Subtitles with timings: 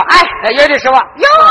[0.00, 1.02] 哎，有的是吧？
[1.16, 1.48] 有儿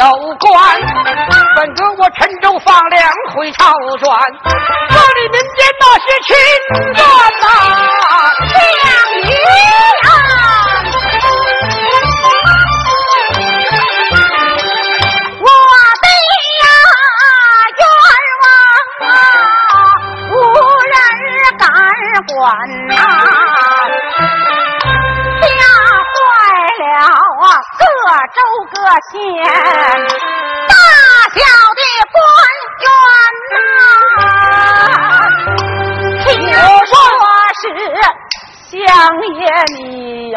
[0.00, 0.06] 有
[0.38, 0.80] 官
[1.56, 4.18] 本官我陈州放粮回朝转
[4.88, 6.28] 这里民间那些亲
[6.94, 6.98] 眷
[7.42, 7.44] 呐
[8.80, 8.88] 相
[9.20, 9.30] 遇
[10.00, 10.08] 啊
[15.38, 15.46] 我
[16.00, 16.06] 的
[16.62, 16.64] 呀
[17.76, 17.82] 冤
[18.40, 18.48] 枉
[19.10, 19.12] 啊
[20.30, 20.32] 无
[20.88, 20.96] 人
[21.58, 21.68] 敢
[22.26, 22.36] 管
[22.88, 23.29] 呐
[28.26, 28.38] 周
[28.70, 28.76] 各
[29.10, 29.18] 县
[30.68, 30.74] 大
[31.34, 31.40] 小
[31.76, 31.80] 的
[32.12, 32.18] 官
[32.82, 32.86] 员
[33.50, 33.54] 呐
[36.24, 36.28] 听
[36.86, 36.92] 说
[37.60, 37.62] 是
[38.68, 38.78] 乡
[39.34, 39.40] 爷
[39.76, 39.80] 你
[40.30, 40.34] 呀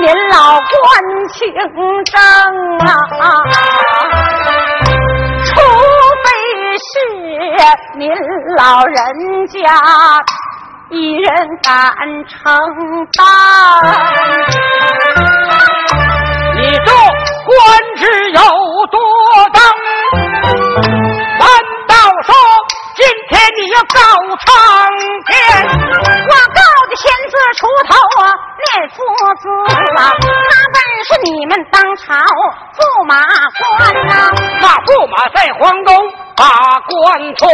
[0.00, 0.68] 您老官
[1.32, 1.38] 清
[2.04, 2.12] 正
[2.86, 2.88] 啊
[5.44, 5.50] 除
[6.24, 6.26] 非
[6.78, 6.90] 是
[7.96, 8.02] 您
[8.56, 9.58] 老人家
[10.90, 11.28] 一人
[11.62, 11.94] 敢
[12.26, 12.38] 承
[13.16, 13.22] 担
[16.70, 16.92] 你这
[17.50, 17.58] 官
[17.96, 18.40] 职有
[18.92, 18.96] 多
[19.52, 19.60] 当？
[21.36, 21.42] 难
[21.88, 22.32] 道说
[22.94, 23.98] 今天你要告
[24.38, 24.46] 苍
[25.26, 25.34] 天？
[25.66, 27.90] 我告的天子出头
[28.22, 28.30] 啊，
[28.70, 29.02] 念父
[29.34, 29.44] 子
[29.98, 30.78] 啊，他本
[31.08, 32.14] 是你们当朝
[32.78, 32.78] 驸
[33.08, 33.18] 马
[33.76, 34.30] 官呐，
[34.60, 35.90] 那驸马在皇宫
[36.36, 36.46] 把
[36.86, 37.48] 官做。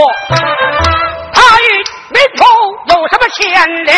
[1.32, 1.64] 他与
[2.12, 2.44] 民族
[2.88, 3.40] 有什么牵
[3.86, 3.96] 连？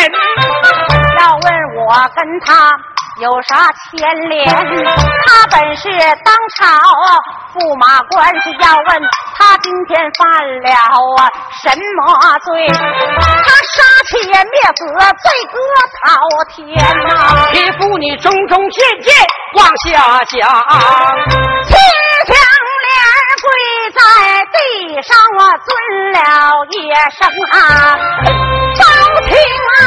[1.19, 2.71] 要问我跟他
[3.19, 3.99] 有啥牵
[4.29, 4.47] 连？
[4.47, 5.89] 他本是
[6.23, 6.63] 当朝
[7.53, 8.87] 驸马官，是要问
[9.35, 10.23] 他今天犯
[10.63, 11.27] 了啊
[11.61, 11.99] 什么
[12.45, 12.47] 罪？
[12.71, 13.77] 他杀
[14.07, 14.35] 妻灭
[14.75, 14.81] 子，
[15.19, 15.59] 罪恶
[15.99, 15.99] 滔
[16.55, 16.57] 天
[17.07, 17.11] 呐！
[17.51, 19.13] 替父你种种见见
[19.55, 19.89] 往下
[20.25, 20.39] 想。
[23.41, 23.47] 跪
[23.95, 23.99] 在
[24.51, 24.57] 地
[25.01, 25.67] 上，我尊
[26.11, 26.19] 了
[26.71, 26.73] 一
[27.17, 27.17] 声
[27.51, 27.55] 啊，
[28.75, 28.79] 朝
[29.25, 29.31] 廷
[29.79, 29.81] 啊，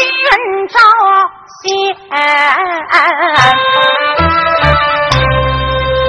[0.00, 0.08] 天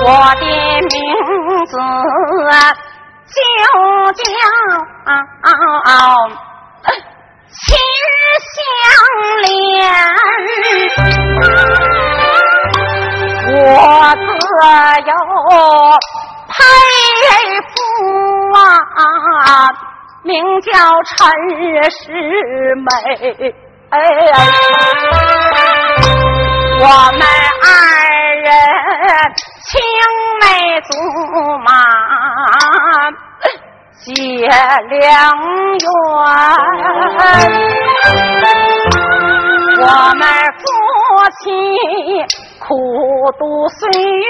[0.03, 0.89] 我的名
[1.65, 1.75] 字就
[3.33, 3.39] 叫
[7.51, 7.59] 秦
[8.47, 8.53] 香
[9.41, 9.45] 莲，
[13.47, 13.59] 我
[14.15, 14.19] 自
[15.05, 15.11] 有
[16.47, 16.49] 佩
[17.67, 17.73] 服
[18.55, 18.55] 啊，
[20.23, 20.69] 名叫
[21.03, 21.11] 陈
[21.91, 21.99] 世
[22.77, 22.89] 美。
[23.91, 23.97] 哎
[26.79, 27.21] 我们
[27.61, 27.67] 二
[28.38, 28.47] 人
[29.65, 29.69] 青
[30.39, 30.43] 梅
[30.81, 30.89] 竹
[31.59, 31.69] 马，
[33.99, 34.09] 结
[34.88, 34.97] 良
[35.77, 35.83] 缘。
[39.81, 39.85] 我
[40.15, 40.21] 们
[40.57, 40.63] 夫
[41.39, 41.43] 妻
[42.59, 42.65] 苦
[43.38, 44.23] 度岁月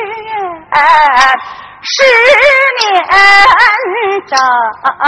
[1.83, 1.93] 十
[2.79, 2.89] 年
[4.27, 4.33] 整
[4.99, 5.05] 啊。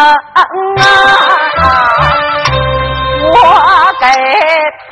[3.34, 3.38] 我
[4.00, 4.06] 给
[4.88, 4.92] 他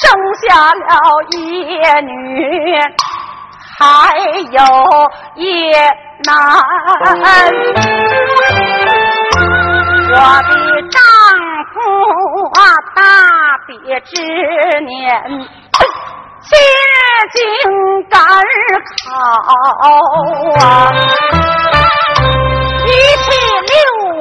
[0.42, 0.80] 下了
[1.30, 1.36] 一
[2.04, 2.08] 女，
[3.78, 3.80] 还
[4.52, 4.58] 有
[5.34, 5.42] 一
[6.24, 6.28] 男。
[10.08, 10.50] 我的
[10.88, 10.94] 丈
[11.72, 11.74] 夫
[12.54, 12.58] 啊，
[12.94, 12.98] 大
[13.66, 14.12] 别之
[14.84, 14.96] 年，
[16.42, 16.48] 接
[17.34, 17.36] 近
[18.08, 18.16] 赶
[19.02, 19.04] 考
[20.60, 20.64] 啊，
[22.86, 22.88] 一
[23.24, 23.28] 去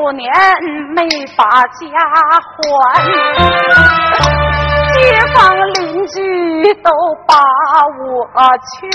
[0.05, 0.29] 多年
[0.93, 1.01] 没
[1.35, 1.81] 把家
[2.45, 2.61] 还，
[4.93, 4.99] 街
[5.33, 6.21] 坊邻居
[6.83, 6.91] 都
[7.25, 7.33] 把
[7.97, 8.05] 我
[8.69, 8.87] 劝，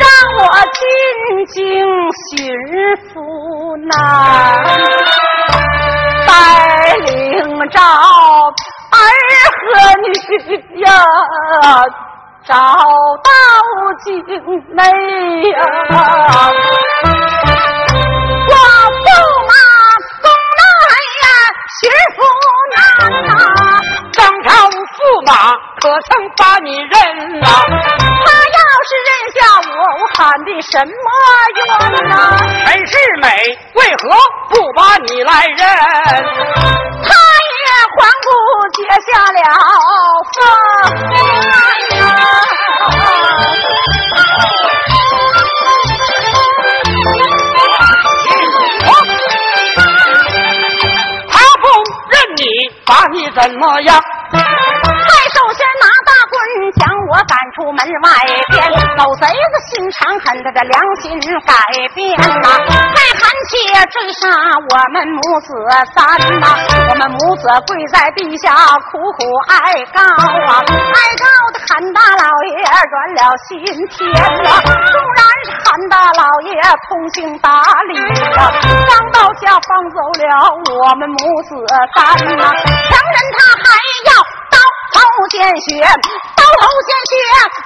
[0.00, 0.04] 让
[0.36, 0.42] 我
[0.72, 0.82] 进
[1.46, 1.54] 京
[2.26, 2.32] 寻
[3.06, 3.06] 夫
[3.86, 3.94] 难，
[6.26, 6.32] 带
[6.96, 7.06] 领
[7.68, 7.86] 着儿
[9.60, 9.62] 和
[10.02, 10.04] 女
[10.82, 10.90] 呀，
[12.44, 13.30] 找到
[14.02, 14.10] 京
[14.74, 14.82] 内
[15.50, 15.56] 呀。
[24.12, 25.32] 张朝驸马
[25.80, 26.94] 可曾把你认
[27.40, 27.46] 呐？
[28.24, 28.26] 他
[28.56, 28.58] 要
[28.88, 29.38] 是认下
[29.68, 30.86] 我，我喊的什么
[31.56, 31.58] 冤
[32.08, 32.12] 呐？
[32.66, 33.24] 陈世美
[33.74, 34.02] 为何
[34.50, 35.58] 不把你来认？
[37.02, 37.08] 他
[37.50, 37.64] 也
[37.96, 38.26] 还不
[38.72, 38.78] 结
[39.10, 39.38] 下了
[40.32, 40.34] 婚
[41.98, 42.00] 呀。
[53.34, 54.00] 怎么样？
[57.12, 58.08] 我赶出门外
[58.48, 58.64] 边，
[58.96, 61.52] 老贼子心肠狠，他的良心改
[61.94, 62.48] 变呐！
[62.96, 63.52] 再喊起
[63.92, 64.32] 追杀
[64.72, 65.52] 我们母子
[65.92, 66.00] 三
[66.40, 66.56] 呐！
[66.88, 68.56] 我们母子跪在地下
[68.90, 70.64] 苦苦哀告啊！
[70.64, 73.60] 哀告的韩大老爷软了心
[73.92, 74.08] 田
[74.42, 74.48] 呐！
[74.64, 76.56] 纵然是韩大老爷
[76.88, 77.94] 通情达理
[78.32, 78.50] 呀，
[78.88, 80.48] 刚到家放走了
[80.80, 81.52] 我们母子
[81.94, 82.42] 三呐！
[82.88, 83.68] 强人他还
[84.06, 84.41] 要。
[85.02, 85.82] 刀头见血，
[86.36, 87.12] 刀头见血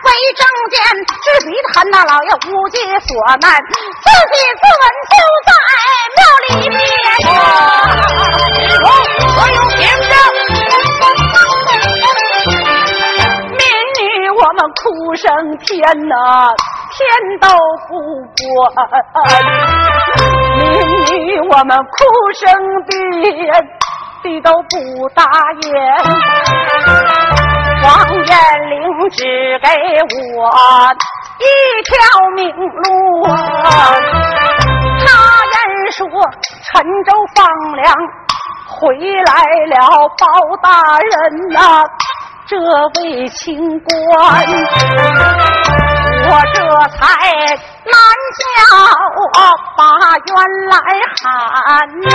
[0.04, 0.40] 为证
[0.70, 0.80] 件，
[1.20, 3.12] 至于韩大老爷无计所
[3.42, 3.44] 难，
[4.00, 5.48] 自己自刎就在
[6.16, 6.18] 庙
[6.48, 6.74] 里边。
[8.80, 9.78] 我有凭
[10.08, 10.10] 证，
[13.50, 13.60] 民
[14.00, 14.00] 女
[14.30, 14.80] 我们哭
[15.16, 15.24] 声
[15.58, 15.76] 天
[16.08, 16.16] 呐，
[16.96, 16.96] 天
[17.38, 17.44] 都
[17.86, 17.92] 不
[18.32, 18.40] 管；
[20.56, 20.64] 民
[21.04, 21.12] 女
[21.50, 21.92] 我们哭
[22.32, 22.42] 声
[22.86, 22.90] 地。
[24.22, 25.22] 地都不答
[25.62, 25.72] 言，
[27.86, 28.30] 王延
[28.70, 28.74] 龄
[29.10, 29.22] 只
[29.60, 29.68] 给
[30.36, 30.38] 我
[31.38, 31.42] 一
[31.84, 31.94] 条
[32.34, 32.42] 明
[32.82, 32.84] 路。
[34.98, 35.06] 他
[35.52, 35.56] 人
[35.92, 35.96] 说
[36.64, 36.66] 陈
[37.04, 37.38] 州放
[37.76, 37.84] 粮
[38.66, 39.30] 回来
[39.66, 39.78] 了，
[40.18, 40.24] 包
[40.60, 40.66] 大
[40.98, 41.08] 人
[41.52, 41.56] 呐，
[42.48, 42.56] 这
[43.00, 43.88] 位清官，
[46.28, 46.58] 我这
[46.96, 46.98] 才
[47.84, 47.94] 拦
[48.40, 48.44] 轿
[49.76, 49.80] 把
[50.26, 50.34] 冤
[50.68, 50.74] 来
[51.22, 51.24] 喊
[52.00, 52.10] 呐，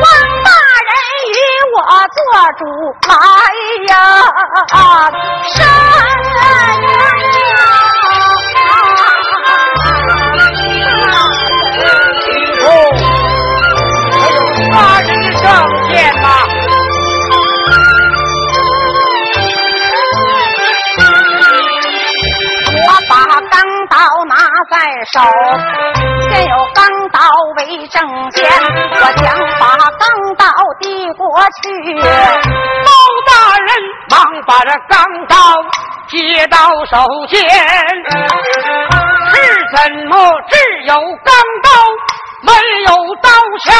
[0.00, 0.04] 王
[0.44, 0.90] 大人。
[1.30, 1.32] 与
[1.76, 1.78] 我
[2.16, 2.18] 做
[2.58, 2.60] 主
[3.06, 3.12] 来
[3.88, 3.92] 呀，
[4.50, 5.58] 生
[6.36, 6.42] 呀！
[12.20, 12.26] 清
[12.58, 12.62] 楚，
[14.12, 14.38] 还有
[14.72, 15.42] 杀人证
[15.88, 15.90] 件
[16.20, 16.26] 吗？
[22.86, 23.12] 我把
[23.50, 23.54] 钢
[23.88, 23.94] 刀
[24.26, 24.34] 拿
[24.70, 24.74] 在
[25.12, 25.16] 手，
[26.28, 26.78] 先有钢
[27.10, 27.18] 刀
[27.56, 27.96] 为证
[28.30, 28.38] 件，
[28.94, 29.26] 我将
[29.58, 29.62] 把
[29.98, 30.02] 钢
[30.36, 30.44] 刀。
[30.80, 31.22] 递过
[31.62, 31.68] 去，
[32.00, 32.88] 包
[33.26, 33.68] 大人
[34.10, 35.36] 忙把这钢刀
[36.08, 37.38] 接到手间，
[39.30, 39.34] 是
[39.74, 40.12] 怎么
[40.48, 41.70] 只有钢刀
[42.42, 42.52] 没
[42.82, 42.90] 有
[43.22, 43.30] 刀
[43.64, 43.72] 鞘？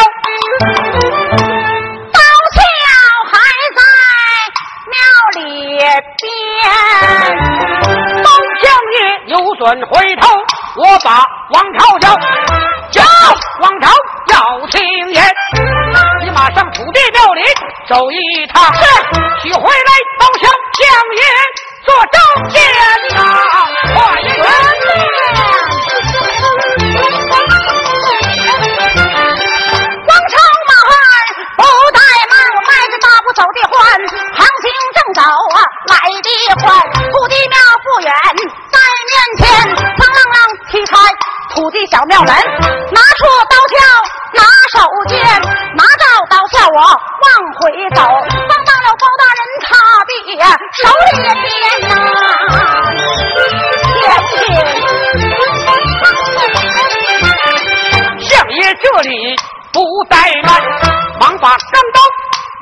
[61.20, 62.00] 忙把钢刀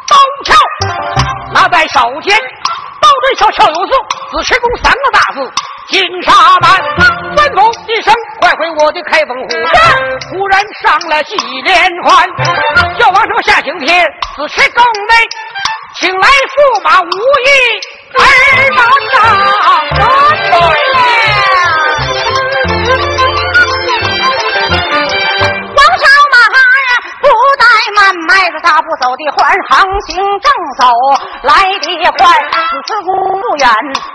[0.09, 0.55] 刀鞘
[1.53, 2.37] 拿在手间，
[3.01, 3.93] 刀对鞘，鞘有字，
[4.33, 5.51] 子持公三个大字。
[5.89, 6.71] 金沙满，
[7.35, 9.57] 吩咐一声，快回我的开封府。
[10.31, 11.75] 忽然上了几连
[12.05, 12.29] 环，
[12.99, 15.15] 叫王朝下请帖，此去宫内，
[15.99, 17.49] 请来驸马无意
[18.19, 18.21] 儿
[18.75, 19.17] 马上。
[20.53, 20.63] 王
[27.95, 30.89] 慢，迈着大步走的缓，航行正走
[31.43, 31.87] 来的
[32.19, 33.69] 快，此次公不远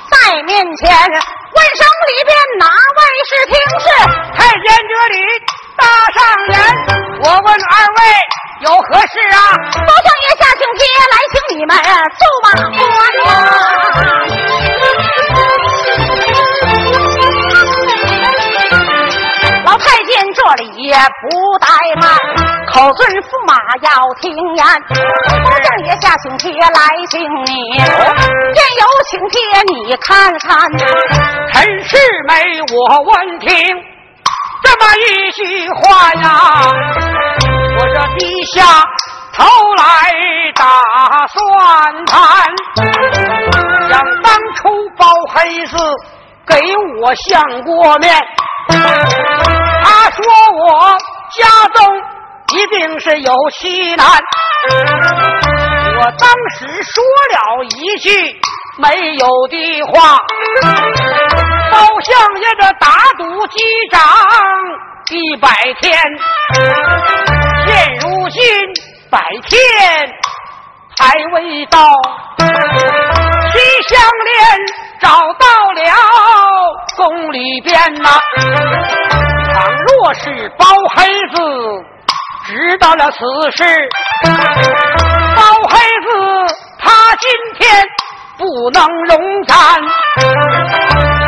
[0.10, 0.90] 在面前。
[1.54, 3.00] 问声里边哪位
[3.30, 3.86] 是听事？
[4.36, 5.18] 太监这里
[5.78, 6.54] 大上言，
[7.24, 8.00] 我问二位
[8.62, 9.38] 有何事啊？
[9.86, 12.82] 包相爷下请帖来请你们奏马官。
[20.54, 21.66] 太监这里不怠
[22.00, 22.06] 慢，
[22.68, 23.90] 口尊驸马要
[24.22, 24.64] 听言。
[25.44, 26.80] 包相爷下请帖来
[27.10, 27.52] 请你，
[28.54, 29.40] 见有请帖
[29.74, 30.70] 你看看。
[31.52, 33.50] 陈世美，我闻听
[34.62, 36.22] 这么一句话呀，
[37.80, 38.62] 我这低下
[39.34, 39.44] 头
[39.78, 40.14] 来
[40.54, 40.64] 打
[41.28, 42.14] 算盘，
[43.90, 45.76] 想当初包黑子
[46.46, 46.62] 给
[47.02, 48.14] 我相过面，
[48.70, 50.24] 他说
[50.60, 50.98] 我
[51.38, 51.84] 家中
[52.56, 54.08] 一定是有妻男，
[55.98, 58.10] 我当时说了一句
[58.78, 60.18] 没有的话。
[61.72, 63.60] 包相爷这打赌击
[63.92, 64.00] 掌
[65.10, 65.50] 一百
[65.82, 66.00] 天，
[67.66, 68.42] 现如今
[69.10, 69.60] 百天
[71.00, 71.02] 还
[71.34, 71.80] 未到，
[72.38, 73.54] 七
[73.90, 74.36] 相连
[75.02, 75.82] 找到了
[76.96, 78.10] 宫里边呐。
[79.54, 81.38] 倘若是包黑子
[82.46, 83.18] 知道了此
[83.52, 83.64] 事，
[84.26, 87.88] 包黑子他今天
[88.38, 89.56] 不能容咱。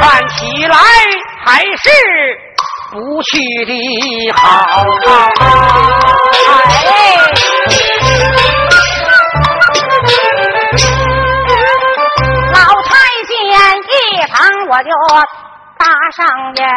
[0.01, 0.77] 看起来
[1.45, 1.89] 还是
[2.91, 4.43] 不去的好。
[6.67, 6.93] 哎，
[12.53, 12.89] 老太
[13.27, 13.33] 监
[13.89, 13.93] 一
[14.27, 14.33] 旁
[14.69, 14.89] 我就
[15.77, 16.67] 搭上眼，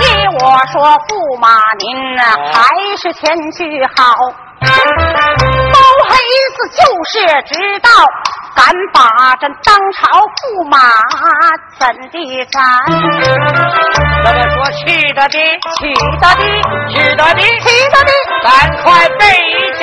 [0.00, 0.02] 依
[0.40, 0.74] 我说，
[1.08, 1.48] 驸马
[1.78, 1.84] 您
[2.52, 2.56] 还
[2.96, 3.22] 是前
[3.52, 3.58] 去
[3.96, 4.14] 好。
[4.60, 6.12] 包黑
[6.56, 7.88] 子就是知道。
[8.56, 10.06] 敢把这当朝
[10.38, 10.78] 驸马
[11.76, 12.62] 怎地斩？
[14.24, 15.36] 我们说去的的，
[15.74, 16.38] 去的的，
[16.88, 18.10] 去的的，去的的，
[18.44, 18.48] 赶
[18.84, 19.22] 快备
[19.80, 19.82] 轿。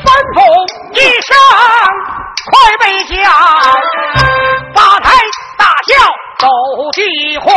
[0.00, 0.36] 吩咐
[0.94, 1.36] 一声，
[2.46, 3.30] 快备轿，
[4.74, 5.10] 八抬
[5.56, 5.94] 大轿
[6.38, 6.46] 走
[6.92, 7.54] 地欢，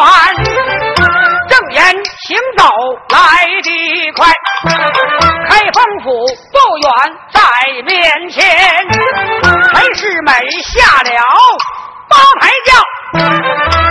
[1.49, 1.83] 正言
[2.25, 2.63] 行走
[3.09, 4.33] 来得快。
[5.49, 6.05] 开封府
[6.53, 6.89] 不远
[7.33, 7.41] 在
[7.83, 8.37] 面前，
[9.73, 11.11] 陈世美下了
[12.07, 12.71] 八抬轿，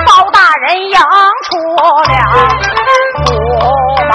[0.07, 0.99] 包大人迎
[1.45, 1.51] 出
[2.09, 2.15] 了
[3.27, 3.29] 府
[4.09, 4.15] 门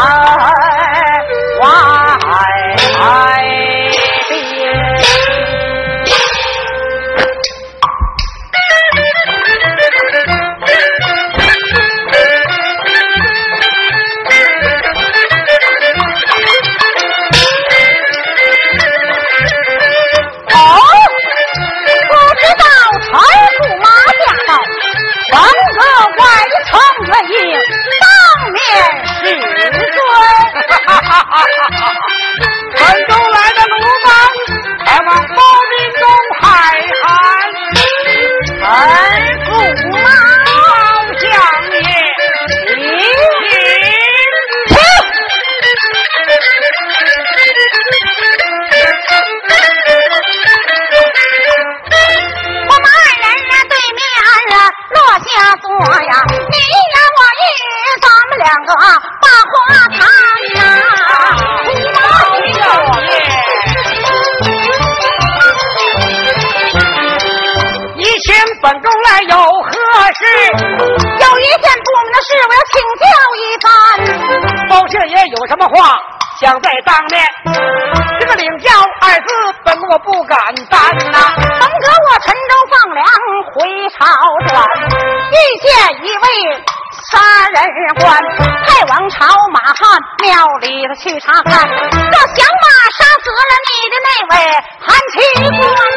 [91.02, 92.66] 去查看，这响马
[92.98, 94.34] 杀死了你的那位
[94.80, 95.14] 韩七
[95.50, 95.50] 官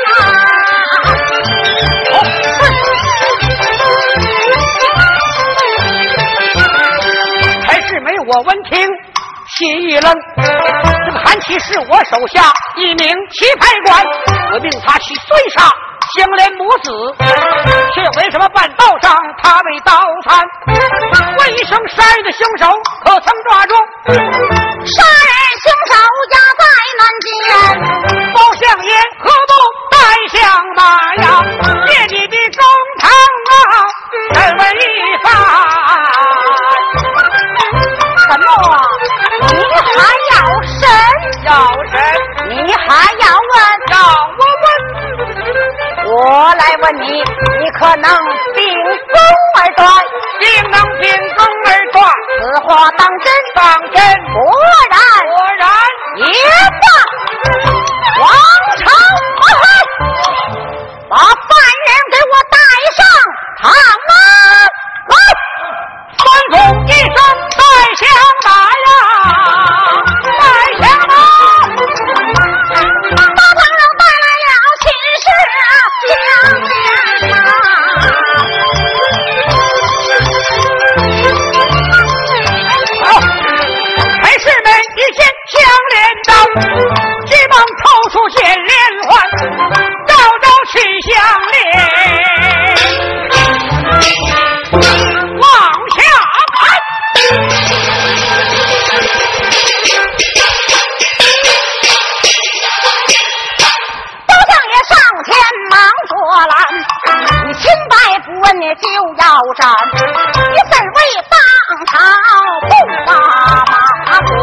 [0.06, 0.08] 呐！
[8.26, 8.72] 我闻听
[9.54, 10.10] 心一冷，
[11.06, 14.02] 这个韩琦是我手下一名棋牌官，
[14.54, 15.70] 我命他去追杀
[16.16, 16.90] 相连母子，
[17.94, 20.46] 却为什么半道上他未到参？
[21.38, 22.66] 问一声杀人的凶手
[23.04, 23.74] 可曾抓住？
[24.06, 25.92] 杀人凶手
[26.30, 26.62] 押在
[26.98, 27.26] 南京，
[28.32, 29.52] 包相爷何不
[29.90, 29.96] 带
[30.38, 30.38] 相
[30.76, 30.80] 马
[31.16, 31.24] 呀？
[31.88, 32.62] 借你的公
[33.00, 33.10] 堂
[33.50, 33.74] 啊，
[34.34, 34.78] 再问一
[35.22, 35.26] 番。
[38.28, 38.46] 什么？
[39.40, 39.52] 你
[39.90, 39.92] 还
[40.30, 40.80] 要审？
[41.44, 41.50] 要
[41.90, 41.94] 审，
[42.48, 42.82] 你还
[43.18, 43.23] 要
[46.16, 48.08] 我来问你，你可能
[48.54, 48.62] 秉
[49.12, 49.18] 公
[49.58, 49.90] 而断？
[50.38, 52.06] 定能秉公而断，
[52.38, 53.26] 此话当真？
[53.56, 53.98] 当真
[54.32, 54.38] 果
[54.90, 55.66] 然，果然。
[56.18, 56.24] 也
[56.80, 56.84] 罢。
[58.20, 58.22] 王
[58.78, 58.86] 朝，
[61.10, 61.26] 把犯
[61.84, 62.56] 人给我带
[62.94, 63.02] 上
[63.60, 64.14] 堂啊！
[65.08, 65.12] 来。
[66.16, 66.54] 吩咐
[66.86, 67.18] 一声
[109.34, 109.66] 就要斩，
[110.52, 110.98] 你怎为
[111.28, 111.34] 当
[111.90, 111.92] 朝
[112.68, 112.70] 不
[113.04, 113.10] 把
[113.66, 113.74] 马
[114.22, 114.38] 官？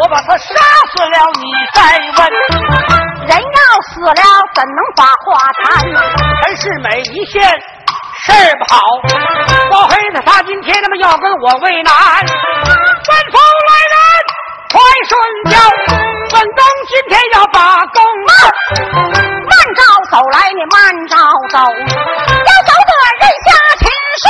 [0.00, 0.54] 我把他杀
[0.90, 1.78] 死了，你再
[2.16, 2.18] 问。
[3.28, 4.14] 人要死了
[4.54, 5.84] 怎能把话谈？
[6.44, 7.42] 陈世美一线
[8.22, 8.80] 事儿不好，
[9.70, 11.92] 包黑子他今天他妈要跟我为难。
[21.52, 23.84] 走，要走的人下亲
[24.16, 24.24] 事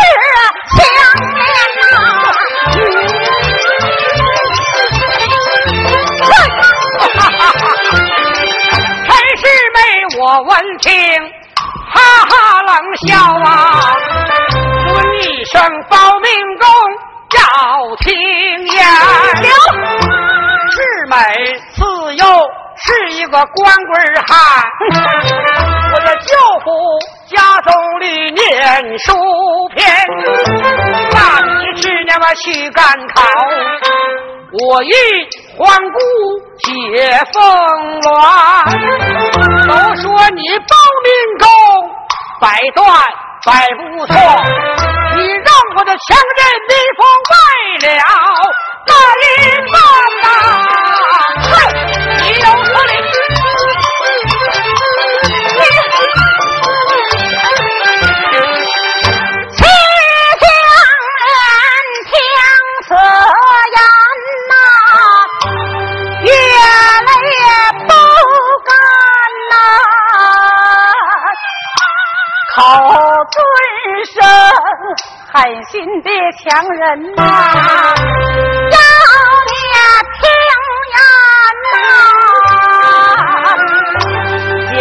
[0.75, 0.83] 相
[1.37, 1.47] 连
[1.79, 1.95] 呐。
[9.07, 9.09] 陈
[9.39, 9.79] 世美，
[10.19, 10.91] 我闻听，
[11.93, 11.95] 哈
[12.29, 12.33] 哈
[12.63, 12.71] 冷
[13.07, 13.09] 笑
[13.49, 13.49] 啊，
[14.93, 15.55] 问一声
[15.89, 16.67] 保命功
[17.39, 17.39] 要
[18.01, 18.11] 听
[18.67, 18.77] 言。
[20.73, 20.77] 世
[21.09, 21.15] 美
[21.77, 21.81] 自
[22.17, 22.25] 幼
[22.85, 23.93] 是一个光棍
[24.27, 24.35] 汉，
[32.45, 33.23] 去赶考，
[34.53, 34.93] 我欲
[35.57, 35.99] 黄姑
[36.59, 36.69] 解
[37.33, 37.41] 风
[38.01, 38.07] 鸾。
[39.69, 40.75] 都说你报
[41.05, 41.47] 民功
[42.41, 42.83] 百断
[43.47, 44.15] 百不错，
[45.17, 46.03] 你让我的强
[46.37, 47.01] 人逆风
[47.31, 47.33] 败
[47.87, 47.89] 了
[48.87, 48.91] 那
[49.23, 49.27] 一
[49.71, 49.75] 方
[50.23, 50.27] 呐！
[75.43, 77.21] 狠心的强人呐，
[78.71, 78.79] 要
[79.49, 79.53] 你
[80.21, 80.23] 听
[80.93, 80.97] 言
[81.67, 81.75] 呐，
[84.79, 84.81] 想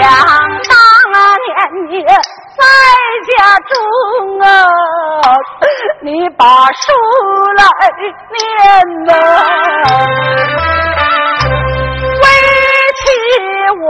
[0.69, 0.71] 当
[1.41, 1.49] 年
[1.89, 2.61] 你在
[3.27, 3.73] 家中
[4.41, 4.45] 啊，
[6.03, 6.83] 你把书
[7.57, 7.59] 来
[8.29, 8.37] 念
[9.07, 9.09] 呐，
[12.21, 12.23] 为
[12.99, 13.01] 妻
[13.81, 13.83] 我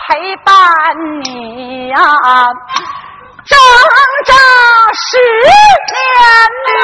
[0.00, 0.02] 陪
[0.44, 0.50] 伴
[1.22, 1.26] 你
[1.90, 1.96] 呀、
[3.44, 3.58] 整
[4.26, 4.34] 整
[4.94, 5.06] 十
[5.92, 5.96] 年
[6.78, 6.80] 呐、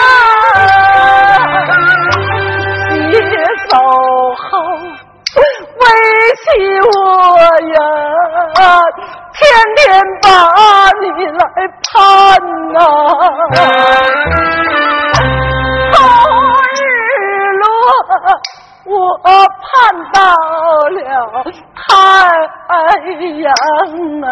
[3.11, 3.13] 你
[3.69, 3.73] 走
[4.35, 4.99] 后。
[5.79, 5.85] 为
[6.35, 6.47] 起
[6.81, 6.87] 我
[7.75, 7.79] 呀，
[9.35, 9.39] 天
[9.77, 9.79] 天
[10.23, 10.27] 把
[11.01, 11.41] 你来
[11.85, 11.93] 盼
[12.73, 12.77] 呐、
[15.93, 15.97] 后
[16.75, 16.77] 日
[17.61, 17.63] 落，
[18.89, 19.69] 我盼
[20.13, 20.19] 到
[20.89, 21.45] 了
[21.77, 21.87] 太
[23.43, 23.53] 阳
[24.23, 24.31] 啊，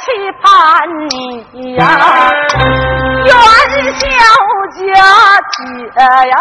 [0.00, 0.06] 期，
[0.42, 0.46] 盼
[1.08, 1.12] 你
[1.74, 1.80] 呀，
[3.24, 3.30] 元
[3.98, 4.00] 宵
[4.76, 4.78] 佳
[5.54, 5.58] 节
[6.28, 6.34] 呀，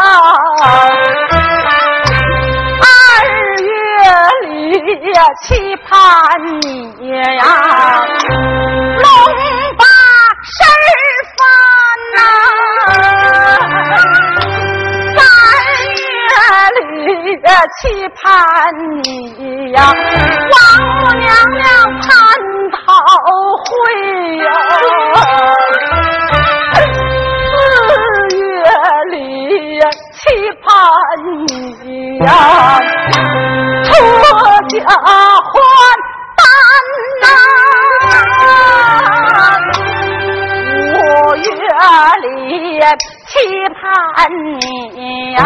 [2.84, 2.86] 二
[3.60, 3.68] 月
[4.48, 4.50] 里
[5.12, 5.46] 呀期
[5.88, 5.90] 盼
[6.62, 6.64] 你
[7.38, 7.42] 呀，
[9.00, 9.06] 龙
[9.78, 9.84] 把
[10.44, 10.56] 身
[11.36, 11.40] 翻
[12.16, 12.18] 呐，
[15.16, 15.20] 三
[15.96, 16.02] 月
[16.76, 16.78] 里
[17.42, 17.46] 呀
[17.82, 17.82] 期
[18.16, 18.24] 盼
[19.04, 19.06] 你
[19.72, 19.76] 呀，
[20.52, 20.56] 王
[21.00, 21.66] 母娘娘
[22.02, 22.12] 蟠桃
[22.88, 22.94] 好
[23.66, 23.68] 会
[24.38, 24.48] 呀，
[27.44, 28.00] 四
[28.38, 28.40] 月
[29.12, 29.14] 里
[30.14, 30.18] 期
[30.64, 30.66] 盼
[31.46, 31.86] 你
[32.20, 32.26] 呀，
[33.84, 33.88] 出
[34.70, 35.06] 家还
[36.38, 36.40] 丹
[37.24, 37.26] 呐，
[40.94, 40.96] 五
[41.36, 41.44] 月
[42.22, 42.26] 里
[43.28, 43.30] 期
[43.76, 43.84] 盼
[44.62, 44.62] 你
[45.34, 45.38] 呀，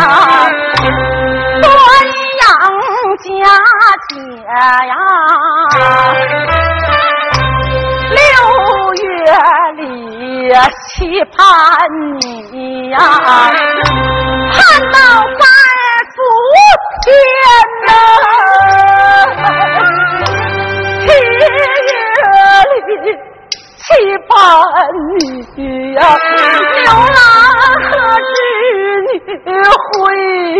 [1.59, 1.65] 端
[2.39, 2.45] 阳
[3.17, 3.25] 佳
[4.09, 4.13] 节
[4.89, 4.93] 呀。
[8.11, 8.17] 六
[9.03, 9.07] 月
[9.77, 9.83] 里
[10.89, 10.89] 期
[11.35, 11.39] 盼
[12.19, 12.95] 你呀，
[14.51, 14.55] 盼
[14.91, 14.97] 到
[15.39, 15.41] 三
[16.13, 16.17] 伏
[17.05, 17.09] 天
[17.87, 17.89] 呐，
[20.99, 21.89] 七月
[22.69, 22.71] 里
[23.77, 23.81] 期
[24.27, 24.31] 盼
[25.17, 25.97] 你呀，
[26.83, 27.17] 牛郎
[27.89, 27.91] 和
[28.27, 28.29] 织
[29.45, 29.47] 女
[29.87, 29.91] 会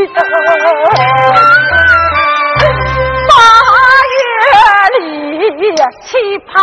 [0.07, 0.17] 呀。
[3.27, 3.31] 八
[4.11, 4.19] 月
[4.99, 4.99] 里
[6.01, 6.53] 期盼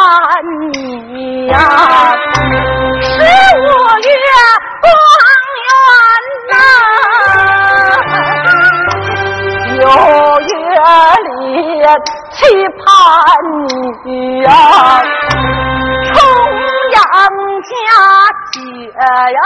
[0.72, 1.54] 你呀，
[3.02, 3.62] 十五
[4.02, 4.08] 月
[4.82, 4.86] 光
[5.66, 5.70] 圆
[6.50, 6.52] 呐，
[9.76, 9.80] 九
[10.40, 10.50] 月
[11.24, 11.28] 里
[12.32, 12.38] 期
[12.78, 12.86] 盼
[14.04, 14.08] 你
[14.42, 14.48] 呀，
[16.14, 16.16] 重
[16.90, 16.96] 阳
[17.68, 17.70] 佳
[18.52, 18.56] 节
[19.32, 19.38] 呀，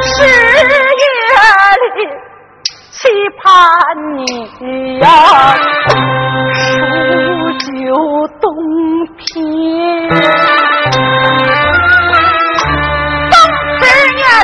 [0.00, 0.64] 十月
[1.82, 2.16] 里。
[2.98, 3.02] 期
[3.40, 3.44] 盼
[4.16, 4.18] 你
[4.98, 5.06] 呀，
[7.86, 7.94] 有
[8.40, 8.50] 冬
[9.16, 10.15] 天。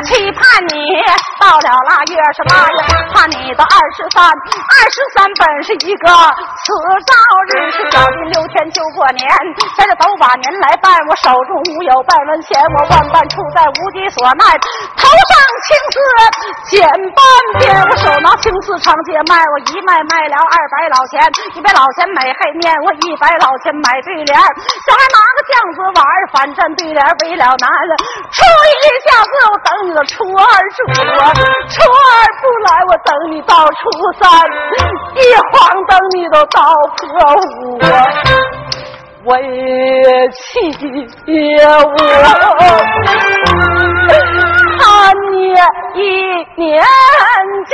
[0.01, 0.77] 期盼你，
[1.39, 2.77] 到了腊月是八月，
[3.13, 4.25] 盼你到二十三。
[4.25, 6.73] 二十三本是一个此
[7.05, 7.13] 朝
[7.49, 9.27] 日，是小弟六天就过年。
[9.77, 14.43] 在这都把年来办，我手中无有半文钱，我万般处在无计所奈。
[14.97, 15.95] 头上青丝
[16.71, 17.21] 剪半
[17.59, 21.21] 边，我手拿青丝长街卖，我一卖卖了二百老钱，
[21.55, 24.33] 一百老钱买黑面，我一百老钱买对联。
[24.33, 27.69] 小孩拿个酱子碗，反站对联为了难。
[28.31, 30.43] 初一下子我等你到初二
[30.75, 30.77] 初
[31.19, 31.33] 啊，
[31.69, 32.05] 初二
[32.41, 33.81] 不来我等你到初
[34.19, 34.23] 三，
[35.15, 35.17] 一
[35.51, 35.53] 晃
[35.87, 36.57] 等你都到
[36.97, 37.03] 破
[37.35, 37.85] 五啊。
[39.25, 39.29] 为
[40.31, 40.37] 妻
[40.71, 41.85] 我
[44.79, 44.81] 看
[45.31, 45.33] 你
[45.95, 45.97] 一
[46.57, 46.63] 年
[47.69, 47.71] 就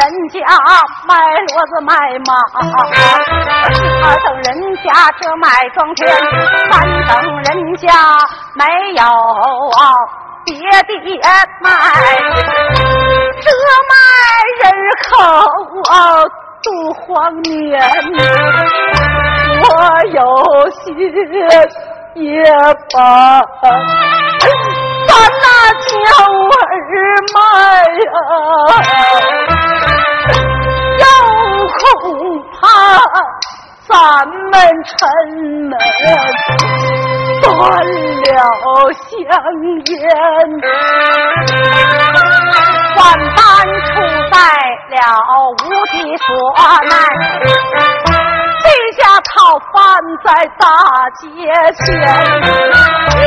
[0.00, 0.40] 人家
[1.06, 1.12] 卖
[1.44, 1.92] 骡子卖
[2.24, 2.32] 马，
[4.02, 4.88] 二等人家
[5.20, 6.08] 这卖庄田，
[6.70, 6.72] 三
[7.06, 7.84] 等人家
[8.54, 9.04] 没有
[10.46, 10.90] 别的
[11.60, 11.68] 卖，
[13.42, 13.46] 这
[13.90, 13.92] 卖
[14.62, 14.64] 人
[15.04, 15.12] 口
[15.92, 15.92] 啊
[16.62, 17.04] 度荒
[17.42, 17.78] 年，
[19.60, 19.64] 我
[20.12, 20.16] 有
[20.70, 20.80] 心
[22.14, 22.24] 也
[22.94, 22.98] 罢，
[25.06, 25.10] 咱
[25.42, 25.44] 那
[25.84, 25.92] 叫
[26.56, 26.58] 儿
[27.34, 27.38] 卖
[28.00, 28.08] 呀，
[33.90, 34.52] 咱们
[34.84, 34.98] 城
[35.68, 35.72] 门
[37.42, 37.50] 断
[38.22, 38.32] 了
[38.92, 39.08] 香
[39.86, 39.92] 烟，
[42.96, 42.98] 万
[43.34, 43.38] 般
[43.86, 43.90] 处
[44.30, 44.34] 在
[44.90, 44.94] 了
[45.50, 46.26] 无计所
[46.88, 46.92] 奈。
[48.62, 49.00] 地下
[49.34, 49.34] 讨
[49.72, 49.74] 饭
[50.22, 50.26] 在
[50.58, 50.62] 大
[51.18, 51.24] 街
[51.74, 51.84] 前，
[53.16, 53.20] 一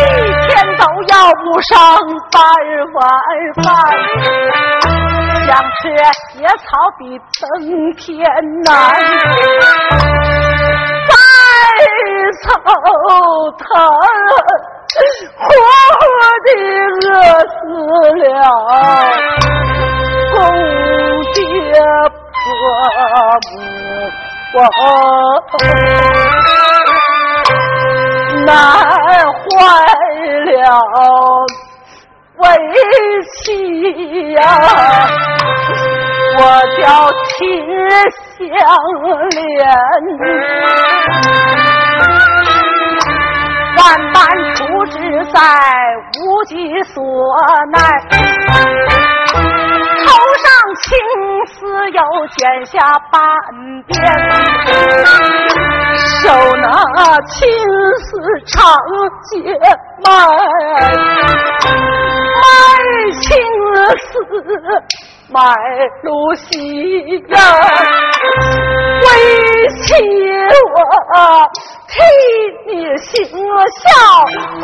[0.47, 1.73] 天都要不上
[2.31, 2.39] 半
[2.93, 3.01] 碗
[3.63, 3.63] 饭，
[5.45, 5.51] 想
[5.81, 5.89] 吃
[6.39, 6.63] 野草
[6.97, 7.01] 比
[7.39, 7.43] 登
[7.95, 8.03] 天
[8.63, 8.71] 难，
[11.09, 11.11] 再
[12.43, 12.47] 头
[13.57, 13.63] 疼，
[15.37, 15.43] 活
[15.99, 16.01] 活
[16.45, 16.47] 的
[17.01, 17.07] 饿
[17.49, 17.53] 死
[18.19, 18.23] 了
[20.33, 20.33] 公
[21.33, 21.41] 爹
[22.33, 22.41] 婆
[23.51, 23.53] 母。
[28.45, 29.49] 难坏
[30.45, 30.51] 了
[32.35, 32.47] 为
[33.35, 34.41] 妻呀，
[36.35, 36.39] 我
[36.81, 36.81] 叫
[37.29, 37.39] 秦
[38.37, 38.41] 香
[39.29, 39.61] 莲，
[43.77, 43.81] 万
[44.13, 44.15] 般
[44.55, 44.97] 处置
[45.31, 45.37] 在
[46.25, 46.53] 无计
[46.93, 46.95] 所
[47.71, 47.77] 奈。
[50.83, 50.91] 青
[51.47, 51.53] 丝
[51.91, 52.01] 又
[52.35, 52.77] 剪下
[53.09, 53.17] 半
[53.87, 53.91] 边，
[56.21, 56.67] 手拿
[57.27, 57.31] 青
[57.99, 58.03] 丝
[58.47, 58.53] 长
[59.23, 59.31] 街
[60.03, 60.11] 卖，
[62.41, 62.43] 卖
[63.21, 63.23] 青
[63.97, 64.03] 丝
[65.31, 65.39] 卖
[66.03, 66.51] 露西
[67.29, 67.33] 呀，
[69.05, 69.07] 为
[69.83, 69.85] 妻
[70.73, 70.77] 我
[71.87, 71.91] 替
[72.67, 73.11] 你行
[73.79, 73.87] 孝，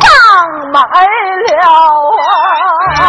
[0.02, 0.04] 葬
[0.74, 0.78] 埋
[1.48, 1.50] 了
[3.00, 3.02] 啊！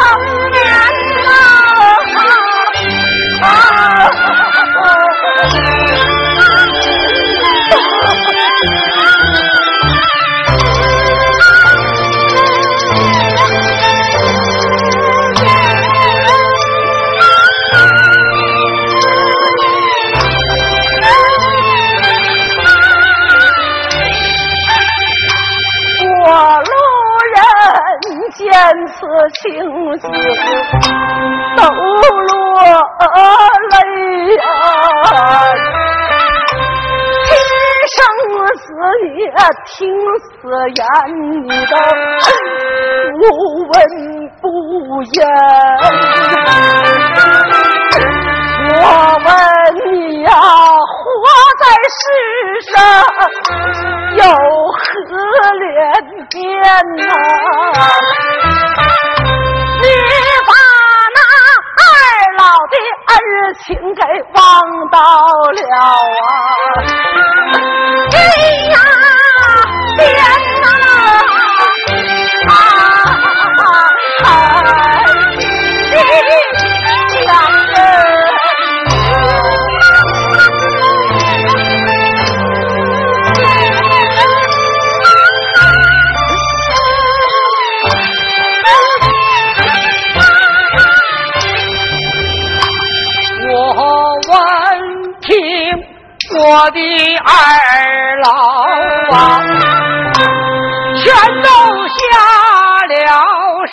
[0.00, 0.69] 哎呀！
[0.69, 0.69] 此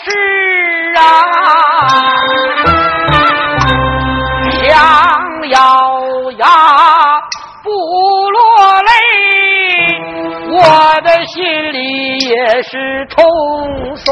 [0.07, 0.11] 是
[0.95, 1.01] 啊，
[4.63, 4.65] 想
[5.49, 5.57] 咬
[6.37, 6.45] 牙
[7.61, 7.69] 不
[8.29, 8.37] 落
[8.83, 8.89] 泪，
[10.49, 10.55] 我
[11.01, 11.43] 的心
[11.73, 13.17] 里也是痛
[13.95, 14.05] 爽。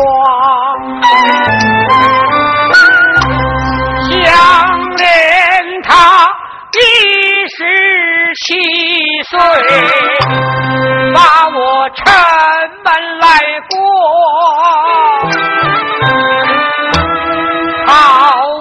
[4.12, 4.20] 想
[4.98, 5.02] 念
[5.84, 5.90] 他
[6.74, 6.78] 一
[7.56, 8.05] 时。
[8.44, 8.54] 七
[9.30, 9.40] 岁
[11.14, 12.04] 把我城
[12.84, 12.88] 门
[13.20, 13.26] 来
[13.70, 13.74] 过，
[17.88, 17.94] 好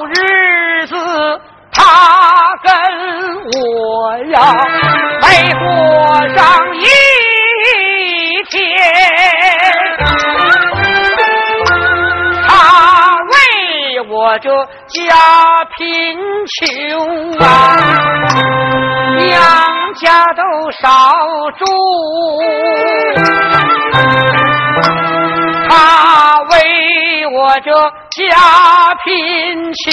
[0.07, 0.95] 日子
[1.73, 1.83] 他
[2.63, 2.73] 跟
[3.61, 4.35] 我呀
[5.23, 5.65] 没过
[6.37, 6.39] 上
[14.35, 14.51] 我这
[14.89, 15.15] 家
[15.77, 16.19] 贫
[16.59, 17.45] 穷啊。
[19.17, 19.31] 娘
[19.95, 20.43] 家都
[20.73, 20.89] 少
[21.57, 21.65] 住，
[25.69, 26.53] 他为
[27.29, 27.71] 我这
[28.11, 29.85] 家贫穷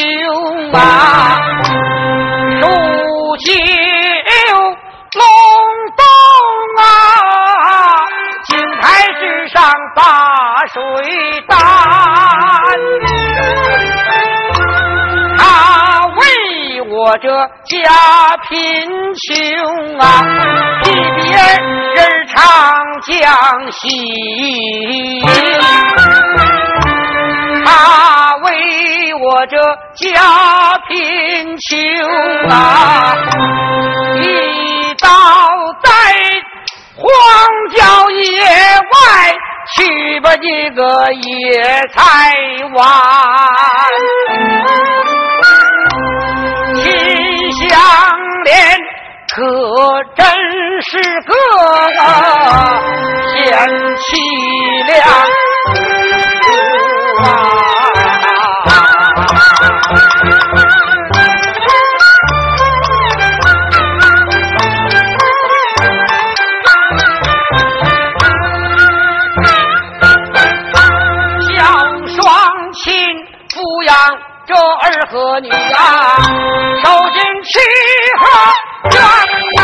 [0.74, 1.38] 啊，
[2.60, 2.66] 煮
[3.38, 3.54] 酒
[5.14, 5.24] 隆
[5.96, 6.04] 冬
[6.80, 6.82] 啊，
[8.48, 8.50] 井
[8.82, 9.62] 台之上
[9.96, 10.02] 把
[10.74, 10.82] 水
[11.48, 11.58] 担。
[17.04, 17.28] 我这
[17.66, 18.54] 家贫
[19.16, 19.28] 穷
[19.98, 20.22] 啊，
[20.84, 20.92] 比
[21.24, 21.34] 别
[21.96, 22.38] 人唱
[23.02, 23.12] 江
[23.72, 23.88] 西，
[27.66, 29.58] 他为我这
[29.96, 31.68] 家贫穷
[32.52, 33.18] 啊，
[34.22, 34.24] 一
[35.00, 35.10] 刀
[35.82, 35.90] 在
[36.96, 37.04] 荒
[37.76, 38.22] 郊野
[38.92, 38.94] 外
[39.76, 42.00] 去把一个野菜
[42.76, 42.80] 挖，
[46.84, 46.92] 心
[47.70, 47.72] 相
[48.44, 48.54] 连
[49.34, 49.42] 可
[50.16, 50.26] 真
[50.82, 50.92] 是
[51.22, 51.34] 个
[53.34, 53.40] 贤
[54.00, 54.06] 妻
[54.88, 54.92] 良。
[55.74, 55.76] 母
[60.44, 60.46] 啊
[74.52, 76.18] 这儿和女啊，
[76.84, 77.60] 受尽吃
[78.20, 78.24] 喝
[78.92, 79.00] 冤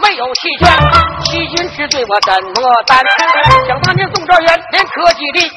[0.00, 0.70] 没有弃权，
[1.24, 2.98] 欺君之罪我怎么担？
[3.66, 5.48] 想当年宋状元连科举力，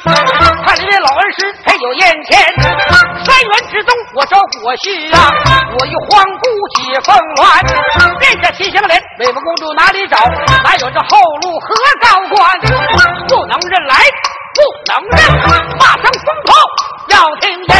[0.65, 2.39] 看里面老恩师才有眼前。
[3.23, 5.31] 三元之中我招火婿啊，
[5.79, 6.43] 我与皇姑
[6.75, 7.43] 结凤鸾。
[8.19, 10.17] 殿下秦香莲，为我公主哪里找？
[10.63, 12.59] 哪有这后路何高官？
[13.27, 13.95] 不能认来，
[14.53, 14.61] 不
[14.91, 15.19] 能认，
[15.79, 16.53] 马上封炮
[17.09, 17.71] 要听言，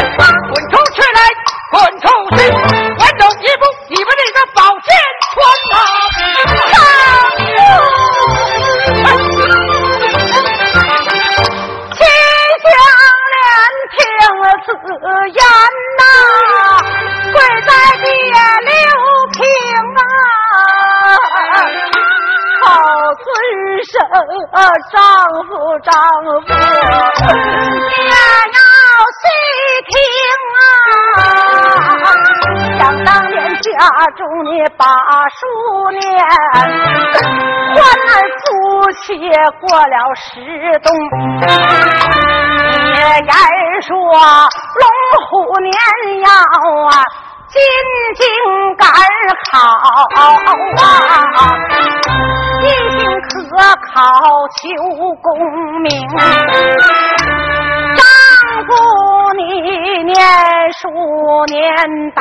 [23.84, 24.00] 尊神
[24.92, 24.98] 丈
[25.48, 25.92] 夫丈
[26.42, 28.12] 夫，也
[28.54, 28.60] 要
[29.20, 29.22] 细
[29.90, 29.94] 听
[30.56, 30.58] 啊。
[32.80, 33.68] 想当年家
[34.16, 34.86] 中你把
[35.30, 35.38] 书
[36.00, 36.02] 念，
[37.76, 38.46] 欢儿夫
[39.02, 39.04] 妻
[39.60, 40.24] 过了十
[40.80, 40.88] 冬。
[42.96, 43.32] 也言
[43.82, 43.92] 说
[44.80, 44.84] 龙
[45.28, 45.68] 虎年
[46.22, 46.28] 要
[46.88, 46.92] 啊，
[47.54, 47.62] 金
[48.16, 48.22] 井
[48.78, 48.90] 杆
[49.52, 49.54] 好
[50.16, 51.38] 啊，
[52.64, 53.30] 一心可
[53.94, 53.94] 考
[54.56, 54.60] 求
[55.22, 55.26] 功
[55.82, 55.88] 名。
[57.96, 58.02] 丈
[58.66, 58.70] 夫
[59.38, 59.40] 你
[60.04, 60.18] 念
[60.74, 60.82] 书
[61.46, 61.54] 念
[62.16, 62.20] 到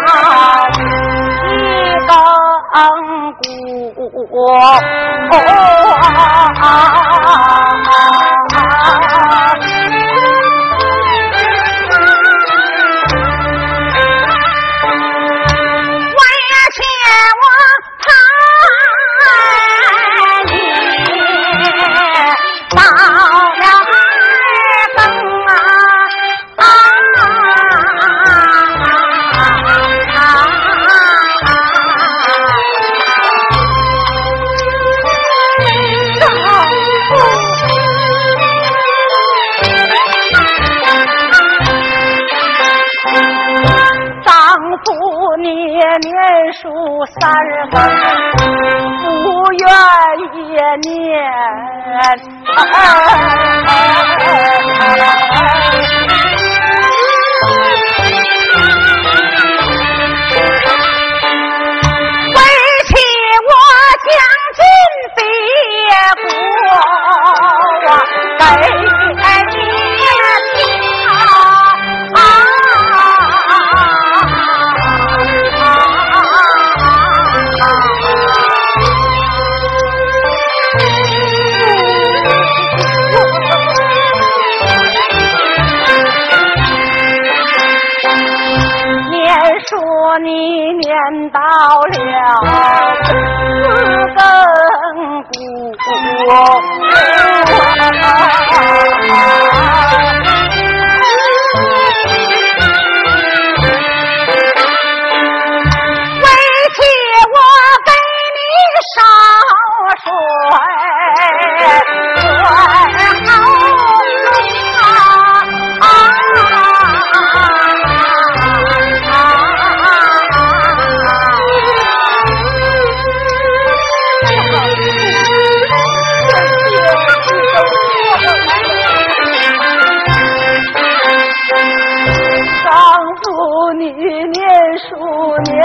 [2.06, 2.06] 一
[2.74, 3.42] 更鼓，
[4.30, 4.36] 我
[46.52, 46.68] 数
[47.18, 47.20] 三
[47.70, 47.80] 更，
[49.22, 49.64] 不愿
[50.34, 50.36] 意
[50.82, 51.02] 念。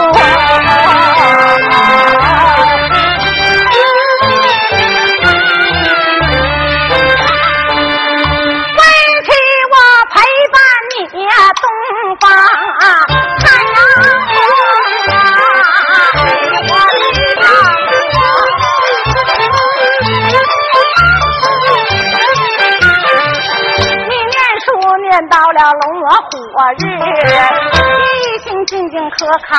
[29.48, 29.54] 考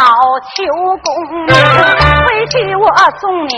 [0.55, 0.57] 求
[1.03, 1.07] 功
[1.45, 1.53] 名。
[2.27, 2.85] 围棋我
[3.19, 3.53] 送你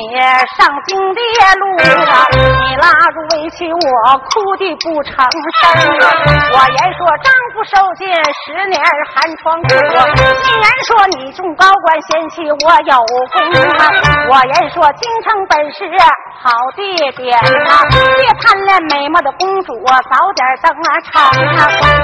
[0.58, 1.20] 上京的
[1.60, 3.78] 路，你拉住围棋我
[4.30, 5.12] 哭的不成
[5.60, 5.62] 声。
[6.54, 7.32] 我言说张
[7.66, 8.08] 受尽
[8.46, 8.82] 十年
[9.14, 12.56] 寒窗苦，你言说你中高官嫌弃我
[12.86, 12.98] 有
[13.32, 13.36] 功
[13.78, 13.82] 啊。
[14.30, 15.86] 我言说京城本是
[16.42, 17.38] 好地点
[17.68, 21.22] 啊，别贪恋美貌的公主早点登城。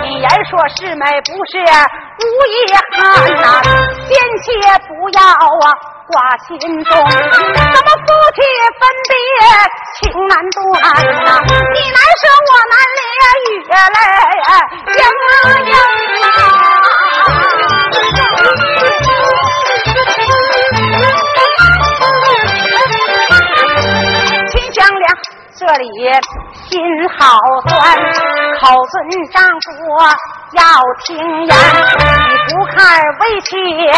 [0.03, 1.05] 你言说是美。
[1.27, 3.61] 不是无遗憾呐，
[4.07, 4.45] 贤妻
[4.87, 5.67] 不要啊
[6.07, 6.15] 挂
[6.47, 8.39] 心中，咱们夫妻
[8.79, 9.11] 分别
[9.99, 10.57] 情难断
[11.25, 12.99] 呐，你难舍我难离，
[13.67, 13.97] 月泪
[14.95, 15.01] 盈盈
[16.23, 16.25] 啊。
[24.49, 25.03] 秦香莲
[25.59, 25.85] 这里
[26.69, 26.69] 心
[27.19, 27.19] 好
[27.67, 27.75] 酸，
[28.67, 28.93] 老尊
[29.31, 29.65] 丈夫。
[30.51, 30.63] 要
[31.05, 31.15] 听
[31.45, 32.75] 言，你不看
[33.19, 33.55] 为妻
[33.93, 33.97] 还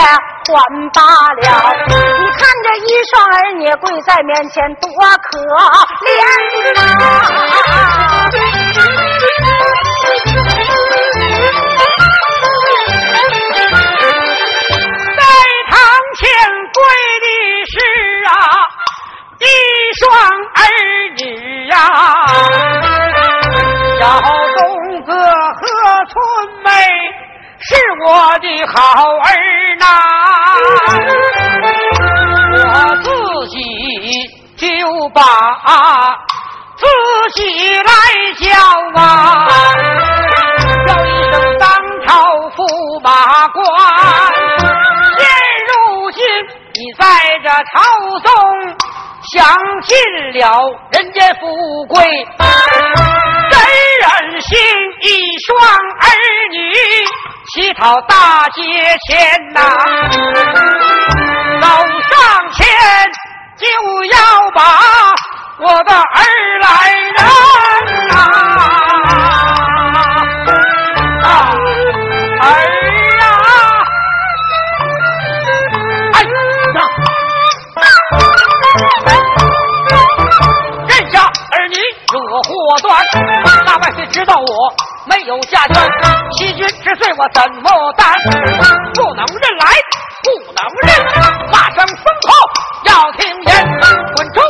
[0.94, 0.98] 罢
[1.38, 1.44] 了，
[1.88, 1.94] 你
[2.38, 4.88] 看这一双儿女跪在面前多
[5.24, 5.40] 可
[6.06, 6.08] 怜
[6.74, 6.78] 呐！
[15.18, 15.22] 在
[15.70, 15.74] 堂
[16.18, 16.22] 前
[16.74, 16.78] 跪
[17.22, 17.28] 的
[17.72, 17.74] 是
[18.26, 18.30] 啊。
[19.40, 19.44] 一
[20.00, 20.10] 双
[20.56, 20.62] 儿
[21.18, 21.24] 女
[21.68, 21.74] 呀。
[26.10, 26.16] 春
[26.64, 26.70] 梅
[27.60, 27.76] 是
[28.06, 28.08] 我
[28.40, 28.78] 的好
[29.18, 29.30] 儿
[29.80, 29.84] 呐，
[32.66, 32.68] 我
[33.04, 33.08] 自
[33.50, 33.58] 己
[34.58, 34.66] 就
[35.10, 35.22] 把
[36.78, 36.84] 自
[37.36, 37.42] 己
[37.76, 37.92] 来
[38.40, 38.48] 叫
[39.00, 39.04] 啊，
[40.88, 41.70] 叫一声当
[42.08, 42.10] 朝
[42.56, 42.58] 驸
[43.04, 43.60] 马官。
[49.34, 49.46] 享
[49.84, 49.98] 尽
[50.34, 50.60] 了
[50.92, 52.04] 人间富贵。
[53.50, 53.60] 真
[54.02, 54.58] 忍心
[55.02, 56.08] 一双儿
[56.52, 56.58] 女
[57.54, 58.62] 乞讨大街
[59.08, 59.60] 前呐，
[61.62, 62.66] 走上前
[63.58, 63.66] 就
[64.12, 64.18] 要
[64.54, 64.62] 把
[65.60, 67.18] 我的儿来认
[68.08, 68.14] 呐，
[84.12, 84.74] 知道我
[85.06, 85.76] 没有家眷，
[86.38, 88.14] 欺君之罪我怎么担？
[88.96, 89.66] 不能认来，
[90.24, 90.90] 不能认，
[91.52, 92.30] 骂声封侯
[92.86, 93.50] 要听言，
[94.16, 94.42] 滚出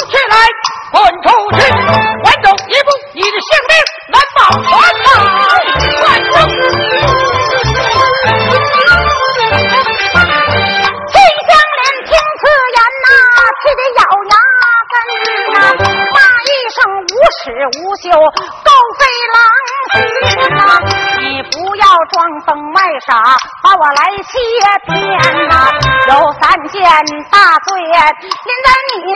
[27.31, 28.51] 大罪临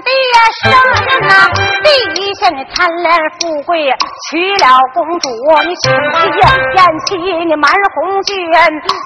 [0.01, 0.63] 在你的身
[1.27, 1.31] 呐！
[1.83, 1.87] 第
[2.21, 3.85] 一件你贪恋富贵，
[4.29, 5.29] 娶了公主
[5.65, 8.33] 你娶妻厌妻你瞒红军；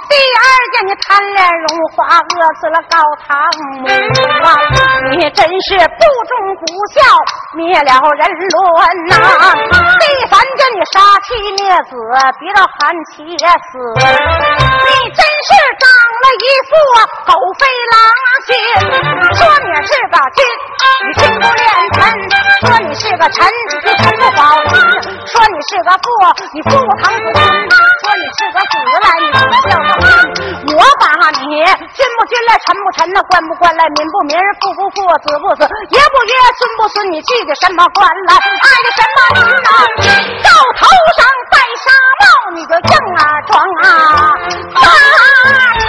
[0.08, 3.38] 第二件你贪恋荣华，饿死了高堂
[3.82, 3.88] 母
[4.46, 4.48] 啊！
[5.12, 7.02] 你真是不忠不孝，
[7.56, 8.58] 灭了人伦。
[9.08, 9.12] 呐，
[10.00, 11.28] 第三件你杀妻
[11.58, 11.96] 灭子，
[12.40, 15.90] 逼到韩妻死，你真是长
[16.22, 16.70] 了一副
[17.26, 17.96] 狗肺狼
[18.46, 18.50] 心。
[19.36, 20.40] 说你是个君，
[20.78, 21.98] 你心不恋臣；
[22.62, 24.78] 说你是个臣，你臣不保君；
[25.26, 26.06] 说你是个父，
[26.54, 27.42] 你父不疼子孙；
[28.02, 30.08] 说你是个子来，你不孝子孙。
[30.78, 38.36] 我把你君不君来，臣不臣，那官不官来，民不民，父不父，子不子，爷不爷，孙不孙，你记的什么官来？
[38.98, 39.70] 什么名啊？
[40.44, 40.86] 到头
[41.18, 41.88] 上戴纱
[42.22, 42.26] 帽，
[42.56, 43.86] 你就硬啊装啊
[44.74, 44.82] 大
[45.78, 45.86] 臣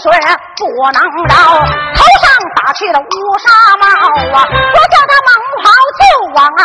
[0.00, 0.16] 龙子龙孙
[0.56, 0.98] 不能
[1.28, 1.34] 饶。
[1.94, 2.24] 头上
[2.56, 3.04] 打去了乌
[3.38, 3.46] 纱
[3.76, 3.84] 帽
[4.36, 5.30] 啊，我叫他猛
[5.60, 5.64] 跑
[5.98, 6.02] 就
[6.34, 6.62] 往啊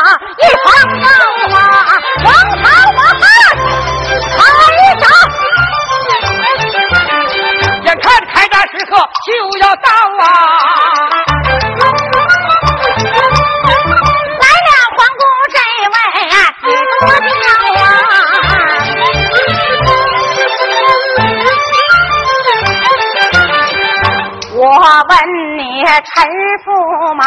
[26.16, 26.24] 陈
[26.64, 27.24] 驸马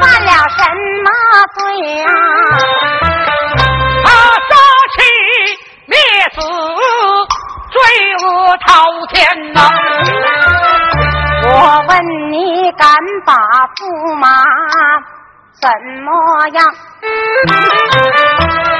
[0.00, 0.60] 犯了什
[1.02, 1.08] 么
[1.54, 1.58] 罪
[1.98, 2.06] 呀、
[4.04, 4.06] 他
[4.48, 4.50] 杀
[4.94, 4.96] 妻
[5.86, 5.96] 灭
[6.32, 6.38] 子，
[7.72, 7.74] 罪
[8.22, 8.24] 恶
[8.58, 8.70] 滔
[9.10, 9.12] 天
[9.52, 9.58] 呐！
[11.44, 11.90] 我问
[12.30, 12.80] 你，敢
[13.26, 13.34] 把
[13.74, 14.28] 驸马
[15.60, 15.68] 怎
[16.04, 16.08] 么
[16.52, 16.64] 样？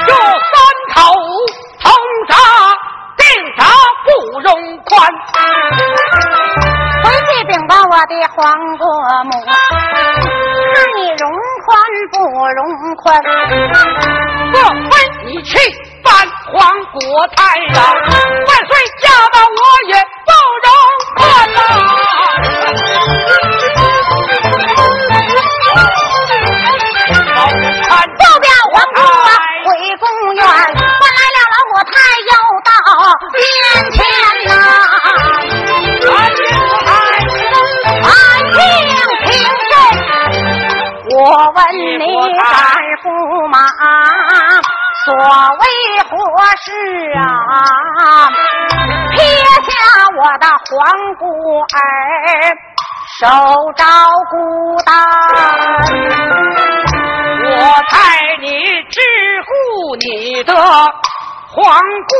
[0.07, 0.53] 这三
[0.95, 0.97] 口
[1.81, 1.91] 通
[2.29, 2.31] 杀，
[3.17, 3.21] 定
[3.57, 3.61] 杀
[4.05, 4.07] 不
[4.39, 4.47] 容
[4.85, 4.91] 宽。
[7.03, 8.37] 回去禀报我的皇
[8.77, 8.85] 国
[9.25, 9.31] 母，
[10.73, 11.21] 看你容
[11.65, 11.67] 宽
[12.11, 12.15] 不
[12.55, 12.59] 容
[12.95, 13.03] 宽？
[14.53, 14.55] 莫
[14.89, 14.91] 非
[15.25, 15.51] 你去
[16.03, 16.07] 犯
[16.51, 16.51] 皇
[16.91, 17.37] 国太
[17.73, 17.75] 呀？
[18.47, 19.91] 万岁驾到我也
[20.25, 20.31] 不
[20.63, 20.67] 容
[21.17, 21.21] 宽
[21.53, 21.57] 呐！
[27.87, 29.29] 看就表皇姑啊
[29.65, 30.03] 回宫
[30.35, 31.93] 院，换来了老母太
[32.29, 32.31] 又
[32.63, 32.71] 到
[33.33, 33.41] 面
[33.91, 33.95] 前
[41.53, 41.57] 问
[41.99, 42.03] 你，
[42.37, 42.51] 敢
[43.03, 43.05] 驸
[43.47, 43.55] 马
[45.05, 45.07] 所
[45.59, 45.63] 为
[46.09, 46.11] 何
[46.63, 46.67] 事
[47.19, 47.21] 啊？
[49.11, 49.15] 撇
[49.69, 49.71] 下
[50.17, 50.71] 我的皇
[51.19, 51.21] 姑
[51.61, 51.75] 儿，
[53.19, 53.21] 手
[53.75, 53.83] 着
[54.31, 54.33] 孤
[54.83, 54.89] 单。
[57.45, 57.51] 我
[57.89, 57.93] 猜
[58.39, 58.47] 你
[58.89, 58.99] 只
[59.45, 59.51] 顾
[59.97, 61.61] 你的皇
[62.07, 62.11] 姑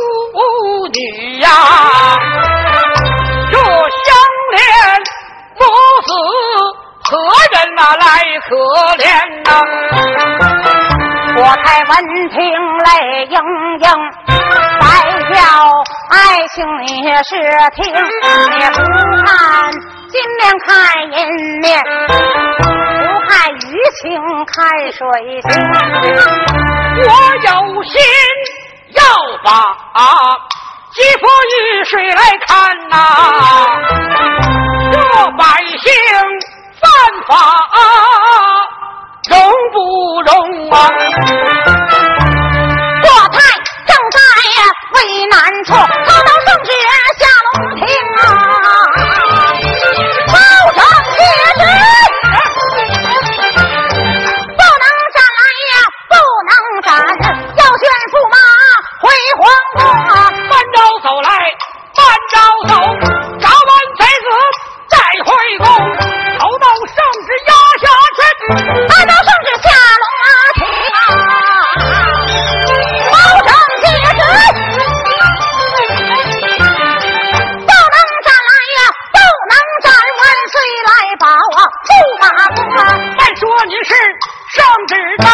[0.93, 1.49] 女呀，
[3.51, 3.55] 这
[8.45, 8.55] 可
[8.97, 9.07] 怜
[9.45, 9.49] 呐、
[11.37, 11.91] 我太闻
[12.29, 12.35] 听
[12.83, 12.87] 泪
[13.27, 13.37] 盈
[13.79, 13.87] 盈，
[14.81, 14.83] 白
[15.33, 15.35] 叫
[16.09, 16.15] 爱
[16.49, 16.85] 情你
[17.23, 17.31] 是
[17.73, 18.77] 听，你不
[19.25, 19.31] 看
[20.09, 20.67] 金面看
[21.13, 21.17] 银
[21.61, 21.71] 面，
[22.09, 22.11] 不
[23.29, 23.57] 看雨
[24.01, 24.03] 情
[24.45, 24.53] 看
[24.91, 24.99] 水
[25.41, 25.47] 情。
[27.05, 27.47] 我有
[27.83, 27.91] 心
[28.91, 29.01] 要
[29.41, 29.47] 把
[30.91, 32.51] 肌肤与水来看
[32.89, 32.93] 呐、
[34.91, 34.95] 这
[35.37, 35.41] 百
[35.79, 35.87] 姓
[36.83, 36.91] 犯
[37.27, 37.31] 法
[39.29, 39.31] 容
[39.71, 39.75] 不
[40.23, 40.31] 容
[40.69, 40.75] 啊？
[43.01, 43.35] 国太
[43.87, 44.19] 正在
[44.95, 46.69] 为难处，遭到圣旨
[47.17, 47.81] 下龙庭
[48.19, 48.21] 啊！
[50.27, 50.35] 报
[50.73, 50.77] 上
[51.15, 51.15] 帖
[51.55, 51.61] 旨，
[54.57, 55.73] 不能斩来呀，
[56.09, 56.13] 不
[56.49, 56.51] 能
[56.83, 56.91] 斩，
[57.55, 57.81] 要宣
[58.11, 58.35] 驸马
[58.99, 59.03] 回
[59.39, 59.41] 皇
[59.75, 59.79] 宫
[60.09, 60.11] 啊！
[60.49, 61.27] 慢招走来，
[61.95, 62.35] 慢招
[62.67, 62.71] 走，
[63.39, 64.27] 杀完贼子。
[64.89, 65.65] 再回宫，
[68.43, 68.51] 去。
[68.89, 69.65] 按照圣旨下
[70.01, 70.61] 龙啊庭
[70.93, 70.99] 啊！
[73.11, 73.49] 报上
[73.81, 74.21] 帖旨，
[77.59, 78.79] 不能斩来呀，
[79.11, 79.17] 不
[79.49, 79.85] 能斩，
[80.19, 80.55] 万岁
[80.87, 80.89] 来
[81.19, 81.59] 保啊！
[81.87, 81.91] 驸
[82.21, 82.23] 马
[82.55, 82.79] 公啊！
[83.17, 83.91] 再说你是
[84.49, 84.55] 圣
[84.87, 84.91] 旨
[85.23, 85.25] 到，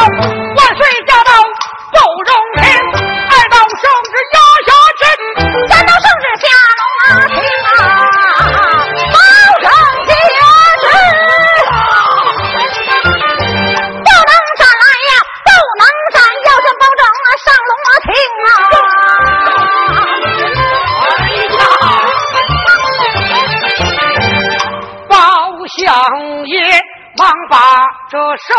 [28.47, 28.55] 圣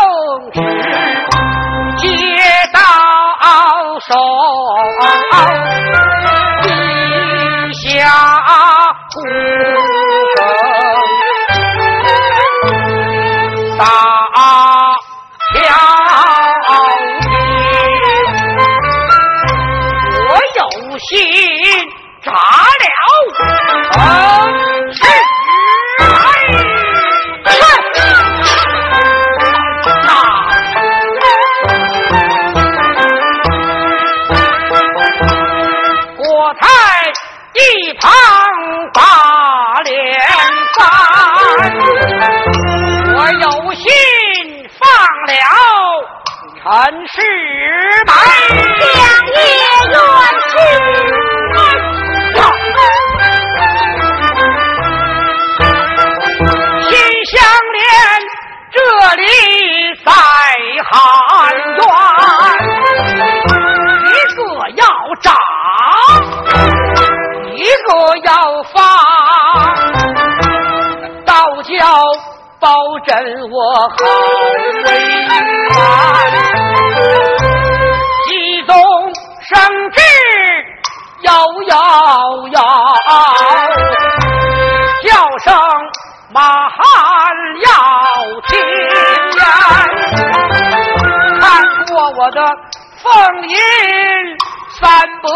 [0.51, 0.61] 旨
[1.97, 2.07] 接
[2.71, 2.79] 到
[4.07, 4.13] 手，
[6.61, 6.65] 陛
[7.73, 8.05] 下。
[68.01, 68.81] 我要发
[71.23, 71.77] 道教
[72.59, 72.75] 保
[73.05, 73.15] 证
[73.51, 73.95] 我后
[74.83, 74.89] 悔
[78.31, 78.75] 一中
[79.43, 79.53] 生
[79.91, 80.01] 智
[81.21, 81.31] 摇
[81.67, 81.77] 摇
[82.49, 82.57] 摇
[85.03, 85.53] 叫声
[86.33, 86.77] 马汉
[87.63, 87.69] 要
[88.47, 88.51] 听
[89.31, 89.39] 见
[91.39, 91.45] 看
[91.85, 92.41] 过我的
[92.97, 93.55] 凤印
[94.81, 94.89] 三
[95.21, 95.29] 伯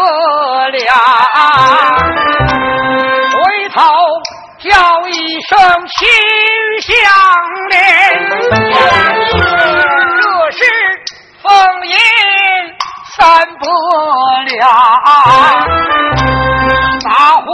[0.70, 0.92] 俩，
[3.30, 3.36] 回
[3.68, 3.80] 头
[4.58, 6.08] 叫一声亲
[6.82, 6.90] 相
[7.70, 7.78] 连，
[8.58, 8.74] 这
[10.50, 10.58] 是
[11.40, 11.46] 封
[11.86, 11.94] 印
[13.16, 13.22] 三
[13.60, 13.64] 伯
[14.46, 14.66] 俩，
[17.04, 17.46] 拿回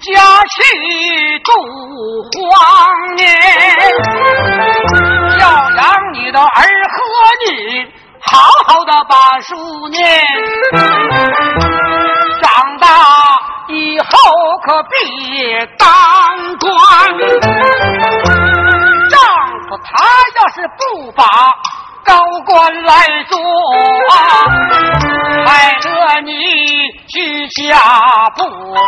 [0.00, 0.10] 家
[0.50, 0.58] 去
[1.44, 1.50] 度
[2.32, 3.24] 荒年，
[5.38, 5.80] 要养
[6.14, 6.46] 你的儿
[6.90, 6.98] 和
[7.46, 7.48] 女。
[8.30, 10.00] 好好的把书念
[12.40, 12.86] 长大
[13.68, 14.06] 以后
[14.64, 15.88] 可别当
[16.58, 16.70] 官。
[19.10, 19.18] 丈
[19.68, 19.90] 夫他
[20.40, 21.24] 要是不把
[22.04, 22.92] 高官来
[23.28, 23.38] 做，
[25.46, 26.30] 害得你
[27.06, 27.78] 居下
[28.36, 28.80] 不得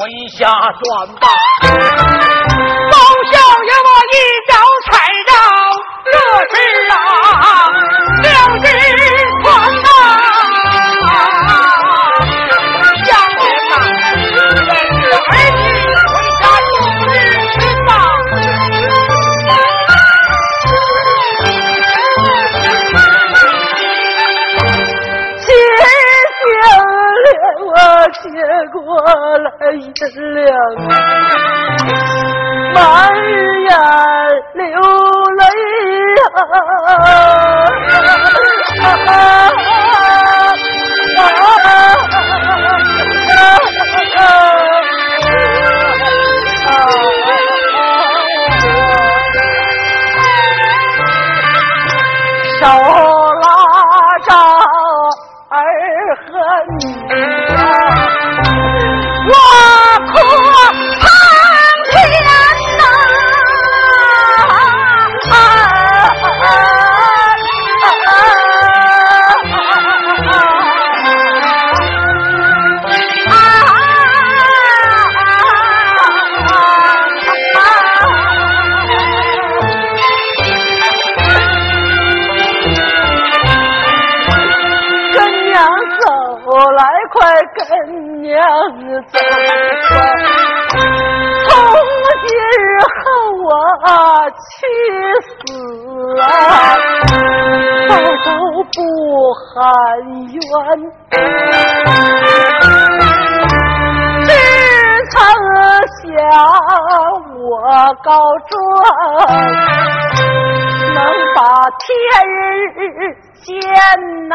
[0.01, 1.29] 回下转吧。
[1.61, 2.97] 包
[3.31, 4.17] 小爷我一
[4.49, 4.53] 脚
[4.87, 4.91] 踩
[5.29, 5.33] 到
[6.11, 6.13] 这
[6.57, 6.90] 是。
[28.23, 28.29] 接
[28.73, 28.79] 过
[29.39, 29.93] 来银
[30.35, 30.49] 两，
[32.75, 32.79] 满
[33.65, 33.71] 眼
[34.55, 34.65] 流
[35.39, 35.43] 泪
[39.07, 39.80] 啊。
[108.03, 108.11] 高
[108.49, 108.53] 壮，
[110.95, 110.99] 能
[111.35, 111.41] 把
[111.79, 111.89] 天
[112.75, 112.79] 日
[113.43, 113.49] 见
[114.29, 114.35] 呐。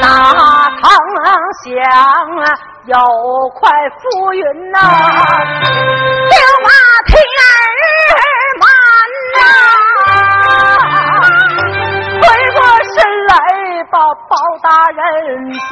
[0.00, 0.04] 哪
[0.80, 0.82] 曾
[1.62, 1.68] 想
[2.38, 2.44] 啊
[2.86, 2.94] 有
[3.54, 3.60] 块
[4.00, 4.00] 浮
[4.32, 4.78] 云呐，
[6.30, 6.34] 就
[6.64, 6.68] 把
[7.06, 7.52] 天儿
[8.60, 8.62] 瞒
[9.36, 9.38] 呐，
[12.20, 12.22] 回
[12.54, 12.96] 过身
[13.26, 13.32] 来
[13.90, 13.94] 把
[14.28, 14.32] 包
[14.62, 14.98] 大人
[15.52, 15.68] 尊，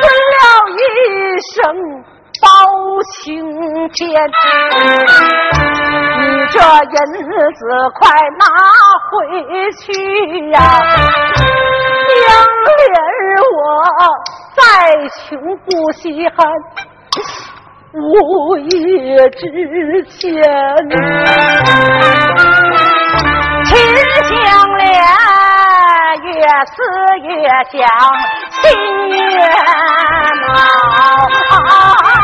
[0.00, 0.42] 尊了
[0.78, 0.80] 一
[1.54, 1.54] 声
[3.12, 3.24] 晴
[3.90, 4.10] 天
[6.20, 6.98] 你这银
[7.54, 7.60] 子
[7.94, 8.44] 快拿
[9.10, 9.10] 回
[9.72, 9.84] 去
[10.50, 10.56] 呀。
[13.38, 13.60] 我
[14.54, 14.60] 再
[15.28, 16.36] 穷不稀罕
[17.92, 18.66] 无意
[19.30, 20.24] 之间
[23.64, 23.70] 秦
[24.24, 24.36] 香
[24.78, 24.84] 莲
[26.24, 26.30] 越
[26.64, 26.74] 思
[27.22, 27.28] 越
[27.70, 27.78] 想
[28.50, 28.62] 心
[29.08, 29.16] 越
[30.46, 32.15] 恼。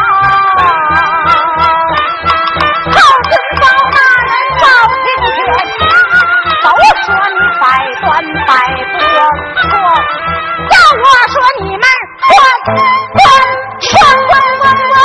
[6.82, 7.64] 我说你百
[8.00, 8.10] 端
[8.44, 8.50] 百
[8.98, 9.00] 多
[9.62, 9.70] 错，
[10.72, 11.84] 要我说你们
[12.26, 12.30] 官
[13.14, 13.22] 官
[13.92, 15.00] 官官官，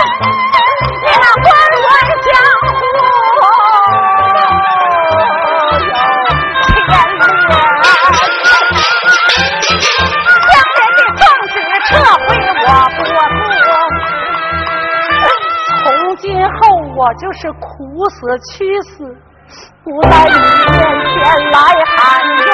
[1.04, 1.46] 你们滚
[1.86, 1.88] 滚
[2.26, 2.28] 江
[2.66, 3.06] 湖有
[6.78, 6.90] 天
[7.48, 7.54] 良，
[10.50, 11.56] 将人的状纸
[11.86, 11.90] 撤
[12.26, 12.28] 回
[12.66, 12.68] 我
[12.98, 13.00] 国
[13.38, 13.40] 土。
[15.84, 15.86] 从
[16.18, 16.58] 今后
[16.98, 17.64] 我就是苦
[18.10, 18.18] 死
[18.52, 18.90] 屈死，
[19.84, 20.78] 不在你面
[21.10, 21.16] 前
[21.52, 21.96] 来喊
[22.38, 22.48] 冤。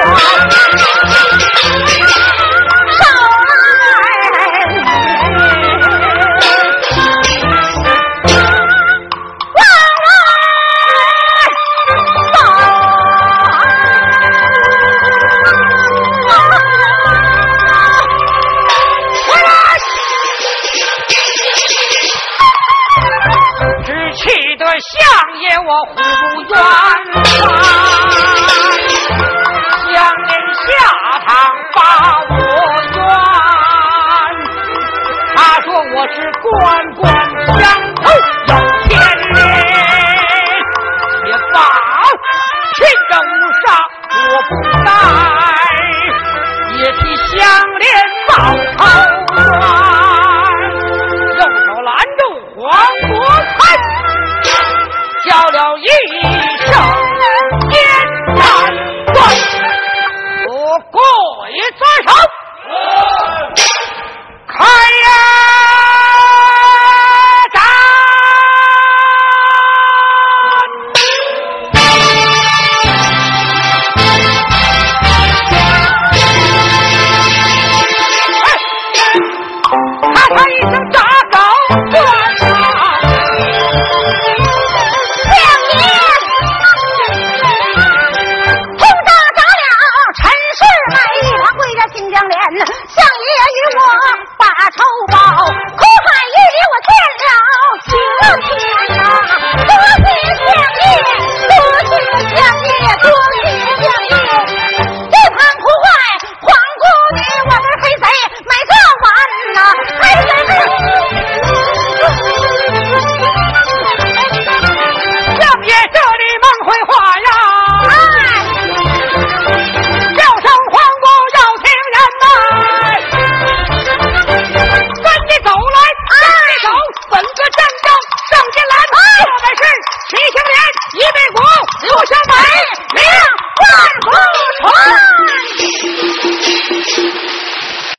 [23.84, 24.22] 只气
[24.56, 25.02] 得相
[25.40, 27.73] 爷我呼不冤